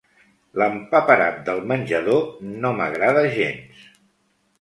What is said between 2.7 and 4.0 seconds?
m'agrada gens!